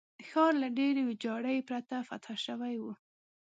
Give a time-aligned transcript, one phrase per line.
[0.29, 2.93] ښار له ډېرې ویجاړۍ پرته فتح شوی وو.